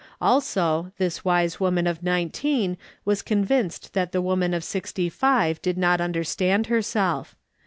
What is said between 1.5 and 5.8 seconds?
woman of nineteen was convinced that the woman of sixty five did